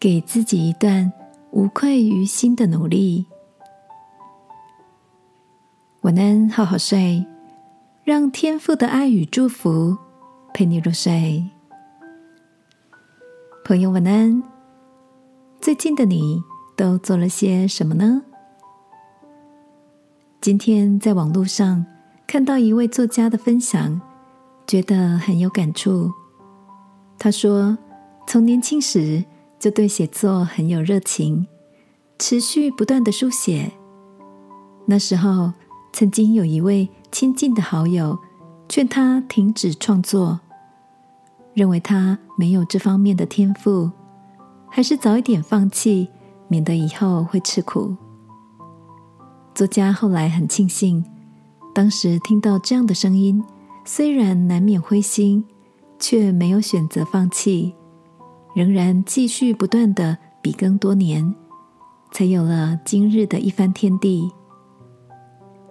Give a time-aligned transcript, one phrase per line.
[0.00, 1.12] 给自己一段
[1.50, 3.26] 无愧于心的努力。
[6.00, 7.26] 晚安，好好睡，
[8.02, 9.94] 让天父的爱与祝福
[10.54, 11.44] 陪你入睡。
[13.62, 14.42] 朋友，晚安。
[15.60, 16.42] 最近的你
[16.74, 18.22] 都做了些什么呢？
[20.40, 21.84] 今天在网络上
[22.26, 24.00] 看到一位作家的分享，
[24.66, 26.10] 觉得很有感触。
[27.18, 27.76] 他说，
[28.26, 29.22] 从年轻时
[29.60, 31.46] 就对写作很有热情，
[32.18, 33.70] 持续不断的书写。
[34.86, 35.52] 那时候，
[35.92, 38.18] 曾经有一位亲近的好友
[38.70, 40.40] 劝他停止创作，
[41.52, 43.90] 认为他没有这方面的天赋，
[44.70, 46.08] 还是早一点放弃，
[46.48, 47.94] 免得以后会吃苦。
[49.54, 51.04] 作家后来很庆幸，
[51.74, 53.44] 当时听到这样的声音，
[53.84, 55.44] 虽然难免灰心，
[55.98, 57.74] 却没有选择放弃，
[58.54, 61.34] 仍然继续不断的笔耕多年，
[62.12, 64.30] 才有了今日的一番天地。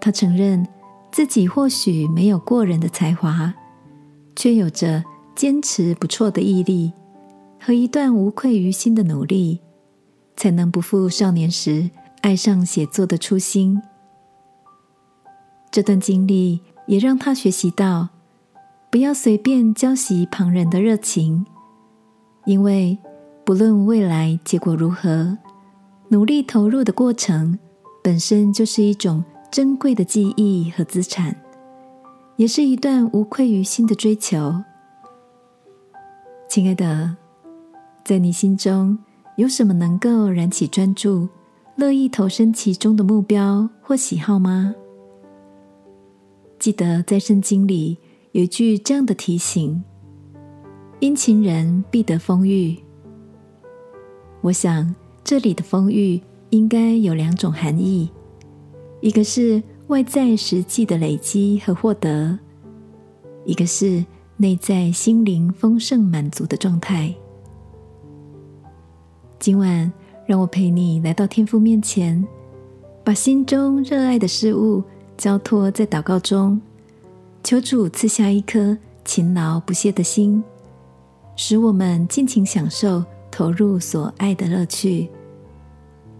[0.00, 0.66] 他承认
[1.10, 3.54] 自己或许没有过人的才华，
[4.36, 5.02] 却有着
[5.34, 6.92] 坚持不辍的毅力
[7.60, 9.60] 和一段无愧于心的努力，
[10.36, 11.90] 才能不负少年时。
[12.20, 13.82] 爱上写作的初心，
[15.70, 18.08] 这段经历也让他学习到，
[18.90, 21.44] 不要随便浇熄旁人的热情，
[22.44, 22.96] 因为
[23.44, 25.36] 不论未来结果如何，
[26.08, 27.58] 努力投入的过程
[28.02, 31.34] 本身就是一种珍贵的记忆和资产，
[32.36, 34.62] 也是一段无愧于心的追求。
[36.48, 37.16] 亲爱的，
[38.04, 38.98] 在你心中
[39.36, 41.28] 有什么能够燃起专注？
[41.76, 44.74] 乐意投身其中的目标或喜好吗？
[46.58, 47.98] 记得在圣经里
[48.30, 49.82] 有一句这样的提醒
[51.04, 52.74] ：“殷勤人必得丰裕。”
[54.40, 56.18] 我想这里的丰裕
[56.48, 58.08] 应该有两种含义：
[59.02, 62.38] 一个是外在实际的累积和获得；
[63.44, 64.02] 一个是
[64.38, 67.14] 内在心灵丰盛满足的状态。
[69.38, 69.92] 今晚。
[70.26, 72.26] 让我陪你来到天父面前，
[73.04, 74.82] 把心中热爱的事物
[75.18, 76.58] 交托在祷告中，
[77.42, 78.74] 求主赐下一颗
[79.04, 80.42] 勤劳不懈的心，
[81.36, 85.08] 使我们尽情享受投入所爱的乐趣，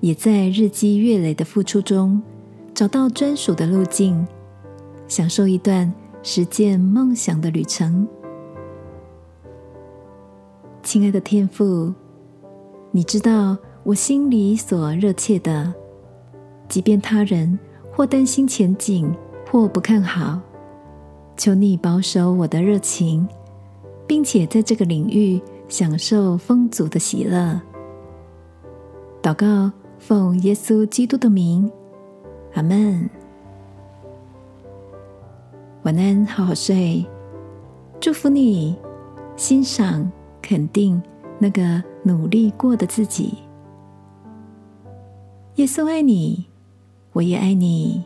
[0.00, 2.22] 也在日积月累的付出中
[2.74, 4.26] 找到专属的路径，
[5.08, 5.92] 享受一段
[6.22, 8.06] 实践梦想的旅程。
[10.82, 11.92] 亲爱的天父，
[12.90, 13.56] 你知道。
[13.84, 15.70] 我心里所热切的，
[16.70, 17.58] 即便他人
[17.92, 19.14] 或担心前景，
[19.52, 20.40] 或不看好，
[21.36, 23.28] 求你保守我的热情，
[24.06, 27.60] 并且在这个领域享受丰足的喜乐。
[29.22, 31.70] 祷告，奉耶稣基督的名，
[32.54, 33.08] 阿门。
[35.84, 37.04] 晚安，好好睡。
[38.00, 38.76] 祝福你，
[39.36, 40.10] 欣赏、
[40.42, 41.02] 肯定
[41.38, 43.34] 那个努力过的自己。
[45.56, 46.44] 耶稣爱你，
[47.12, 48.04] 我也爱你。